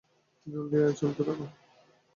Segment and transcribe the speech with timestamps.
[0.47, 1.39] জলদি আয়, চলতে থাক।